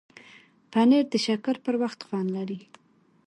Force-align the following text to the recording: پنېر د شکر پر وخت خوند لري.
پنېر 0.71 1.05
د 1.11 1.15
شکر 1.25 1.55
پر 1.65 1.75
وخت 1.81 1.99
خوند 2.07 2.29
لري. 2.37 2.59